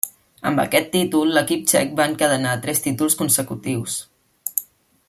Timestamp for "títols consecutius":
2.87-4.01